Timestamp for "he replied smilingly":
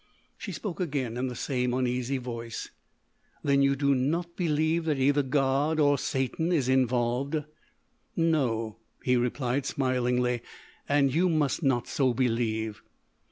9.03-10.41